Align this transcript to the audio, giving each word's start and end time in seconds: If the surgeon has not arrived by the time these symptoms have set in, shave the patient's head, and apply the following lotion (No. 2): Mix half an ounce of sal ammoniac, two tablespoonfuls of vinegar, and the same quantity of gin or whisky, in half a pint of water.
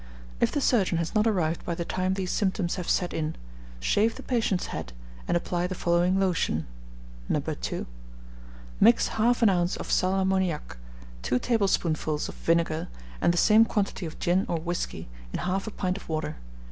If 0.39 0.51
the 0.51 0.61
surgeon 0.61 0.97
has 0.97 1.13
not 1.13 1.27
arrived 1.27 1.63
by 1.63 1.75
the 1.75 1.85
time 1.85 2.15
these 2.15 2.31
symptoms 2.31 2.73
have 2.73 2.89
set 2.89 3.13
in, 3.13 3.35
shave 3.79 4.15
the 4.15 4.23
patient's 4.23 4.65
head, 4.73 4.93
and 5.27 5.37
apply 5.37 5.67
the 5.67 5.75
following 5.75 6.19
lotion 6.19 6.65
(No. 7.29 7.39
2): 7.39 7.85
Mix 8.79 9.09
half 9.09 9.43
an 9.43 9.49
ounce 9.49 9.75
of 9.75 9.91
sal 9.91 10.15
ammoniac, 10.15 10.77
two 11.21 11.37
tablespoonfuls 11.37 12.27
of 12.27 12.33
vinegar, 12.33 12.87
and 13.21 13.31
the 13.31 13.37
same 13.37 13.63
quantity 13.63 14.07
of 14.07 14.17
gin 14.17 14.47
or 14.49 14.57
whisky, 14.59 15.07
in 15.33 15.37
half 15.41 15.67
a 15.67 15.71
pint 15.71 15.97
of 15.97 16.09
water. 16.09 16.37